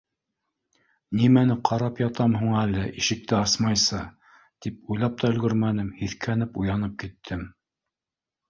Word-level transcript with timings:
Нимәне 1.19 1.57
ҡарап 1.69 2.01
ятам 2.03 2.33
һуң 2.39 2.55
әле 2.61 2.85
ишекте 3.01 3.37
асмайса,— 3.41 3.99
тип 4.67 4.81
уйлап 4.95 5.21
та 5.25 5.31
өлгөрмәнем, 5.35 5.95
һиҫкәнеп 6.01 6.59
уянып 6.65 7.01
киттем. 7.05 7.47